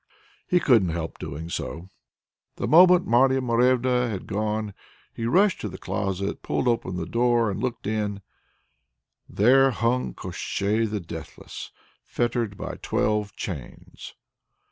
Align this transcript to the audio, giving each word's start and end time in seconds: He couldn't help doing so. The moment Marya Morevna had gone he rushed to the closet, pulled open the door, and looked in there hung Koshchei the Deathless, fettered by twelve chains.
He 0.47 0.59
couldn't 0.59 0.89
help 0.89 1.19
doing 1.19 1.47
so. 1.51 1.91
The 2.55 2.65
moment 2.67 3.05
Marya 3.05 3.39
Morevna 3.39 4.09
had 4.09 4.25
gone 4.25 4.73
he 5.13 5.27
rushed 5.27 5.61
to 5.61 5.69
the 5.69 5.77
closet, 5.77 6.41
pulled 6.41 6.67
open 6.67 6.95
the 6.95 7.05
door, 7.05 7.51
and 7.51 7.59
looked 7.61 7.85
in 7.85 8.23
there 9.29 9.69
hung 9.69 10.15
Koshchei 10.15 10.89
the 10.89 10.99
Deathless, 11.01 11.69
fettered 12.03 12.57
by 12.57 12.77
twelve 12.81 13.35
chains. 13.35 14.15